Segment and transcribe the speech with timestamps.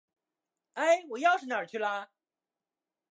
[0.73, 2.09] 哎，我钥匙哪儿去了？